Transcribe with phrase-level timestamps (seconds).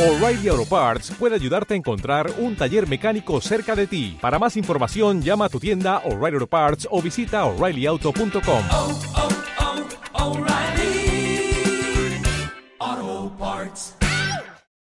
[0.00, 4.16] O'Reilly Auto Parts puede ayudarte a encontrar un taller mecánico cerca de ti.
[4.18, 8.62] Para más información, llama a tu tienda O'Reilly Auto Parts o visita oreillyauto.com.
[8.70, 8.98] oh,
[12.80, 13.98] oh, Parts.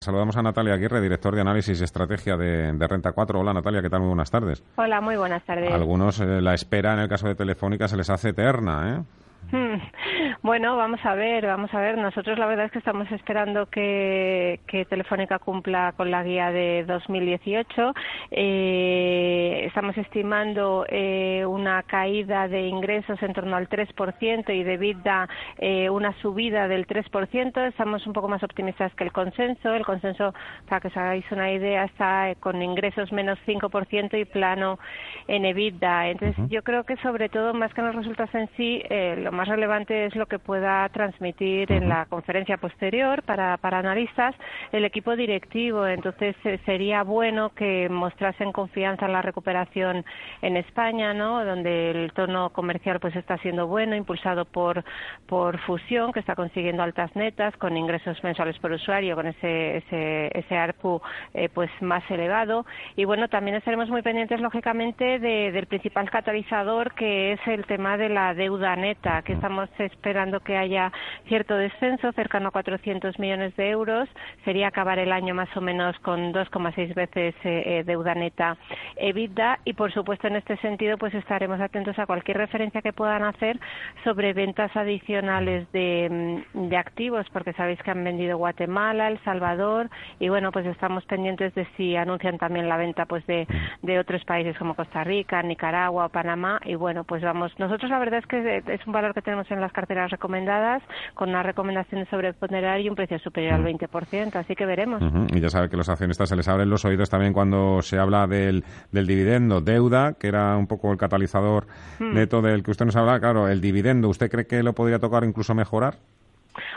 [0.00, 3.40] Saludamos a Natalia Aguirre, director de análisis y estrategia de, de Renta 4.
[3.40, 3.98] Hola Natalia, ¿qué tal?
[3.98, 4.62] Muy buenas tardes.
[4.76, 5.72] Hola, muy buenas tardes.
[5.72, 9.02] Algunos eh, la espera en el caso de Telefónica se les hace eterna, ¿eh?
[10.42, 11.98] Bueno, vamos a ver, vamos a ver.
[11.98, 16.84] Nosotros la verdad es que estamos esperando que, que Telefónica cumpla con la guía de
[16.86, 17.94] 2018.
[18.30, 25.28] Eh, estamos estimando eh, una caída de ingresos en torno al 3% y de vida
[25.58, 27.68] eh, una subida del 3%.
[27.68, 29.74] Estamos un poco más optimistas que el consenso.
[29.74, 30.34] El consenso,
[30.68, 34.78] para que os hagáis una idea, está con ingresos menos 5% y plano
[35.26, 36.10] en EBITDA.
[36.10, 39.32] Entonces, yo creo que sobre todo, más que en los resultados en sí, eh, lo
[39.32, 44.34] más relevante es lo que pueda transmitir en la conferencia posterior para, para analistas
[44.72, 45.86] el equipo directivo.
[45.86, 50.02] Entonces eh, sería bueno que mostrasen confianza en la recuperación
[50.40, 51.44] en España, ¿no?
[51.44, 54.82] Donde el tono comercial pues está siendo bueno, impulsado por
[55.26, 60.30] por fusión que está consiguiendo altas netas con ingresos mensuales por usuario, con ese ese,
[60.38, 61.02] ese ARPU
[61.34, 62.64] eh, pues más elevado.
[62.96, 67.98] Y bueno, también estaremos muy pendientes lógicamente de, del principal catalizador que es el tema
[67.98, 70.92] de la deuda neta que estamos esperando que haya
[71.26, 74.08] cierto descenso, cercano a 400 millones de euros.
[74.44, 78.56] Sería acabar el año más o menos con 2,6 veces eh, eh, deuda neta
[78.96, 79.60] EBITDA.
[79.64, 83.58] Y, por supuesto, en este sentido, pues estaremos atentos a cualquier referencia que puedan hacer
[84.04, 89.90] sobre ventas adicionales de, mm, de activos, porque sabéis que han vendido Guatemala, El Salvador,
[90.18, 93.46] y bueno, pues estamos pendientes de si anuncian también la venta pues de,
[93.82, 96.60] de otros países como Costa Rica, Nicaragua o Panamá.
[96.64, 99.60] Y bueno, pues vamos, nosotros la verdad es que es un valor que tenemos en
[99.60, 100.82] las carteras recomendadas
[101.14, 105.02] con una recomendación de sobreponderar y un precio superior al 20%, así que veremos.
[105.32, 108.26] Y ya sabe que los accionistas se les abren los oídos también cuando se habla
[108.26, 109.60] del, del dividendo.
[109.60, 111.66] Deuda, que era un poco el catalizador
[112.00, 113.20] neto del que usted nos habla.
[113.20, 115.94] Claro, el dividendo, ¿usted cree que lo podría tocar incluso mejorar?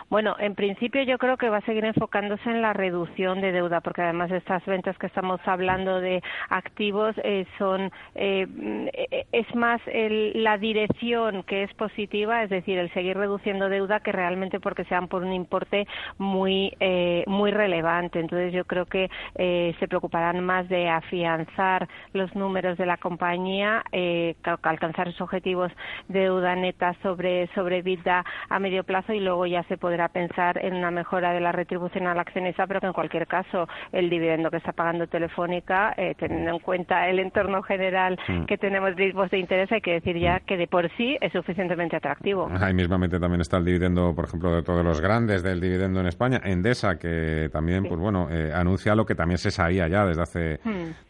[0.10, 3.82] Bueno, en principio yo creo que va a seguir enfocándose en la reducción de deuda,
[3.82, 8.46] porque además de estas ventas que estamos hablando de activos eh, son eh,
[8.94, 14.02] eh, es más el- la dirección que es positiva, es decir, el seguir reduciendo deuda
[14.02, 15.88] que realmente porque sean por un importe
[16.18, 18.20] muy eh, muy relevante.
[18.20, 23.84] Entonces yo creo que eh, se preocuparán más de afianzar los números de la compañía,
[23.92, 25.72] eh, ca- alcanzar sus objetivos
[26.08, 30.64] de deuda neta sobre sobre EBITDA a medio plazo y luego ya se podrá pensar
[30.64, 34.50] en una mejora de la retribución al accionista, pero que en cualquier caso el dividendo
[34.50, 38.18] que está pagando Telefónica, eh, teniendo en cuenta el entorno general
[38.48, 41.32] que tenemos de tipos de interés, hay que decir ya que de por sí es
[41.32, 42.50] suficientemente atractivo.
[42.60, 46.08] Ahí mismamente también está el dividendo, por ejemplo, de todos los grandes del dividendo en
[46.08, 46.40] España.
[46.44, 50.60] Endesa, que también, pues bueno, eh, anuncia lo que también se sabía ya desde hace,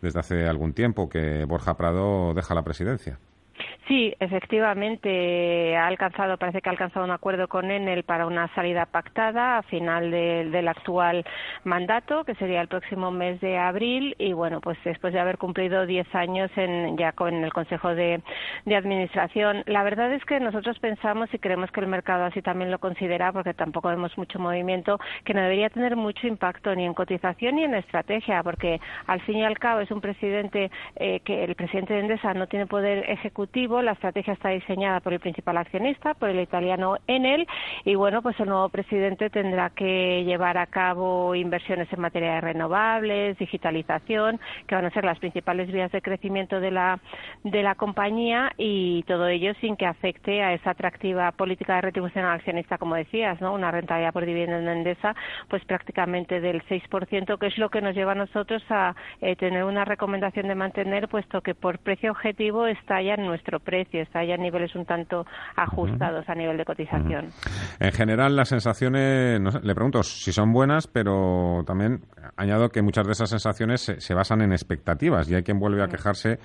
[0.02, 3.18] desde hace algún tiempo, que Borja Prado deja la presidencia.
[3.92, 8.86] Sí, efectivamente ha alcanzado, parece que ha alcanzado un acuerdo con Enel para una salida
[8.86, 11.26] pactada a final de- del actual
[11.66, 15.86] mandato, que sería el próximo mes de abril, y bueno, pues después de haber cumplido
[15.86, 18.22] 10 años en, ya con el Consejo de,
[18.66, 19.64] de Administración.
[19.66, 23.34] La verdad es que nosotros pensamos y creemos que el mercado así también lo considera,
[23.34, 27.66] porque tampoco vemos mucho movimiento, que no debería tener mucho impacto ni en cotización ni
[27.66, 31.94] en estrategia, porque al fin y al cabo es un presidente eh, que el presidente
[31.94, 36.30] de Endesa no tiene poder ejecutivo, la estrategia está diseñada por el principal accionista, por
[36.30, 37.48] el italiano Enel,
[37.86, 42.42] y bueno, pues el nuevo presidente tendrá que llevar a cabo inversiones en materia de
[42.42, 47.00] renovables, digitalización, que van a ser las principales vías de crecimiento de la
[47.44, 52.26] de la compañía y todo ello sin que afecte a esa atractiva política de retribución
[52.26, 53.54] al accionista, como decías, ¿no?
[53.54, 54.82] Una rentabilidad por dividendo en
[55.50, 59.64] pues prácticamente del 6%, que es lo que nos lleva a nosotros a eh, tener
[59.64, 64.24] una recomendación de mantener, puesto que por precio objetivo está ya en nuestro precio, está
[64.24, 67.30] ya en niveles un tanto ajustados a nivel de cotización.
[67.80, 72.02] En general, las sensaciones, no sé, le pregunto si son buenas, pero también
[72.38, 75.84] añado que muchas de esas sensaciones se, se basan en expectativas y hay quien vuelve
[75.84, 76.40] a quejarse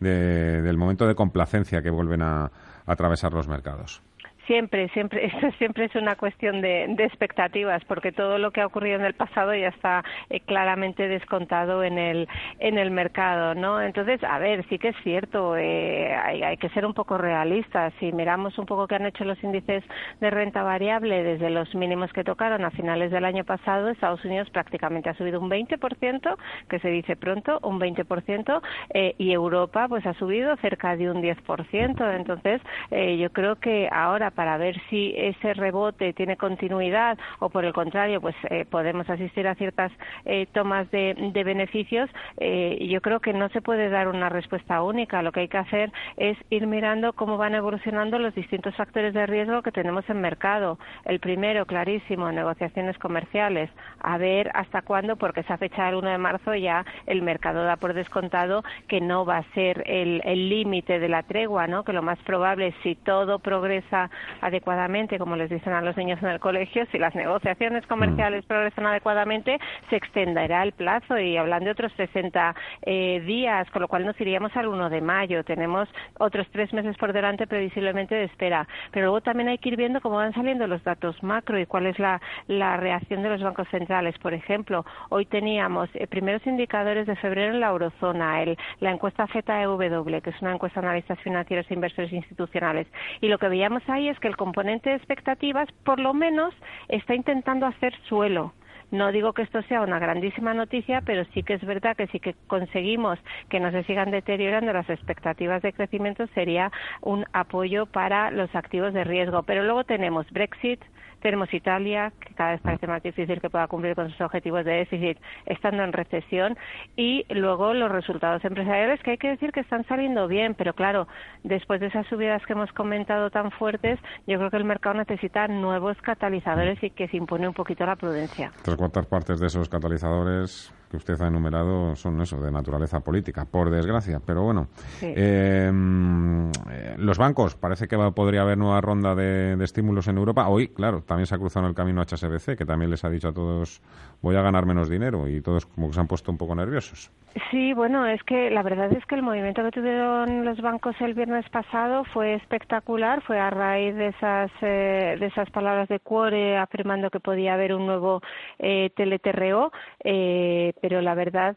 [0.00, 2.50] de- del momento de complacencia que vuelven a, a
[2.86, 4.02] atravesar los mercados.
[4.46, 8.66] Siempre, siempre, esto siempre es una cuestión de, de expectativas, porque todo lo que ha
[8.66, 12.28] ocurrido en el pasado ya está eh, claramente descontado en el
[12.58, 13.80] en el mercado, ¿no?
[13.80, 17.92] Entonces, a ver, sí que es cierto, eh, hay, hay que ser un poco realistas.
[18.00, 19.84] Si miramos un poco qué han hecho los índices
[20.20, 24.50] de renta variable desde los mínimos que tocaron a finales del año pasado, Estados Unidos
[24.50, 26.36] prácticamente ha subido un 20%,
[26.68, 28.62] que se dice pronto, un 20%,
[28.94, 32.16] eh, y Europa pues ha subido cerca de un 10%.
[32.16, 32.60] Entonces,
[32.90, 37.72] eh, yo creo que ahora para ver si ese rebote tiene continuidad o por el
[37.72, 39.92] contrario pues eh, podemos asistir a ciertas
[40.24, 41.14] eh, tomas de,
[41.44, 42.08] beneficios
[42.38, 45.22] eh, yo creo que no se puede dar una respuesta única.
[45.22, 49.26] Lo que hay que hacer es ir mirando cómo van evolucionando los distintos factores de
[49.26, 50.78] riesgo que tenemos en mercado.
[51.04, 53.70] El primero clarísimo negociaciones comerciales.
[54.00, 57.76] A ver hasta cuándo porque esa fecha del 1 de marzo ya el mercado da
[57.76, 62.02] por descontado que no va a ser el límite de la tregua no que lo
[62.02, 66.86] más probable si todo progresa adecuadamente como les dicen a los niños en el colegio
[66.90, 68.48] si las negociaciones comerciales mm.
[68.48, 69.58] progresan adecuadamente,
[69.90, 74.20] se extenderá el plazo y hablan de otros 60 eh, días, con lo cual nos
[74.20, 75.44] iríamos al 1 de mayo.
[75.44, 75.88] Tenemos
[76.18, 78.66] otros tres meses por delante previsiblemente de espera.
[78.90, 81.86] Pero luego también hay que ir viendo cómo van saliendo los datos macro y cuál
[81.86, 84.18] es la, reacción de los bancos centrales.
[84.18, 89.26] Por ejemplo, hoy teníamos eh, primeros indicadores de febrero en la eurozona, el, la encuesta
[89.26, 89.78] ZEW,
[90.22, 92.86] que es una encuesta de analistas financieros e inversores institucionales.
[93.20, 96.54] Y lo que veíamos ahí es que el componente de expectativas, por lo menos,
[96.88, 98.52] está intentando hacer suelo.
[98.92, 102.20] No digo que esto sea una grandísima noticia, pero sí que es verdad que si
[102.20, 103.18] que conseguimos
[103.48, 106.70] que no se sigan deteriorando las expectativas de crecimiento sería
[107.00, 109.44] un apoyo para los activos de riesgo.
[109.44, 110.82] Pero luego tenemos Brexit,
[111.22, 114.72] tenemos Italia, que cada vez parece más difícil que pueda cumplir con sus objetivos de
[114.72, 116.58] déficit estando en recesión,
[116.96, 121.08] y luego los resultados empresariales, que hay que decir que están saliendo bien, pero claro,
[121.44, 125.48] después de esas subidas que hemos comentado tan fuertes, yo creo que el mercado necesita
[125.48, 128.52] nuevos catalizadores y que se impone un poquito la prudencia.
[128.62, 133.46] Tres cuartas partes de esos catalizadores que usted ha enumerado son eso, de naturaleza política,
[133.46, 134.20] por desgracia.
[134.24, 134.68] Pero bueno,
[135.00, 140.48] em, eh, los bancos, parece que podría haber nueva ronda de, estímulos en Europa.
[140.48, 143.32] Hoy, claro, también se ha cruzado el camino HSBC, que también les ha dicho a
[143.32, 143.80] todos,
[144.20, 147.10] voy a ganar menos dinero, y todos como que se han puesto un poco nerviosos.
[147.50, 151.14] Sí, bueno, es que la verdad es que el movimiento que tuvieron los bancos el
[151.14, 156.58] viernes pasado fue espectacular, fue a raíz de esas, eh, de esas palabras de Cuore
[156.58, 158.20] afirmando que podía haber un nuevo
[158.58, 159.72] eh, teleterreo.
[160.04, 161.56] Eh, pero la verdad,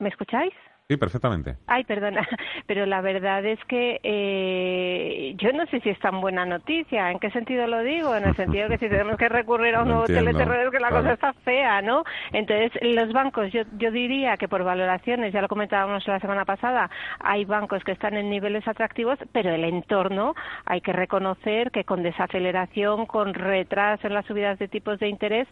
[0.00, 0.52] ¿me escucháis?
[0.90, 1.56] Sí, perfectamente.
[1.66, 2.26] Ay, perdona,
[2.66, 7.10] pero la verdad es que eh, yo no sé si es tan buena noticia.
[7.10, 8.16] ¿En qué sentido lo digo?
[8.16, 11.12] En el sentido que si tenemos que recurrir a un nuevo teleterror, que la cosa
[11.12, 12.04] está fea, ¿no?
[12.32, 16.88] Entonces, los bancos, yo, yo diría que por valoraciones, ya lo comentábamos la semana pasada,
[17.20, 22.02] hay bancos que están en niveles atractivos, pero el entorno hay que reconocer que con
[22.02, 25.48] desaceleración, con retraso en las subidas de tipos de interés,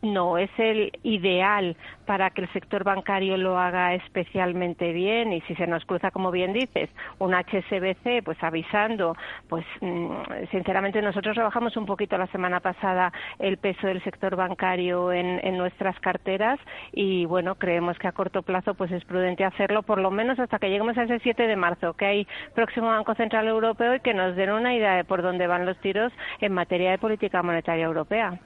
[0.00, 1.76] no es el ideal
[2.06, 6.30] para que el sector bancario lo haga especialmente bien y si se nos cruza, como
[6.30, 9.16] bien dices, un HSBC, pues avisando,
[9.48, 10.10] pues mm,
[10.50, 15.56] sinceramente nosotros rebajamos un poquito la semana pasada el peso del sector bancario en, en
[15.56, 16.58] nuestras carteras
[16.92, 20.58] y bueno, creemos que a corto plazo pues es prudente hacerlo por lo menos hasta
[20.58, 24.14] que lleguemos a ese 7 de marzo, que hay próximo Banco Central Europeo y que
[24.14, 27.84] nos den una idea de por dónde van los tiros en materia de política monetaria
[27.84, 28.38] europea.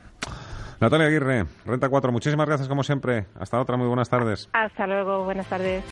[0.85, 3.25] Natalia Aguirre, Renta 4, muchísimas gracias como siempre.
[3.41, 4.51] Hasta otra, muy buenas tardes.
[4.53, 5.83] Hasta luego, buenas tardes.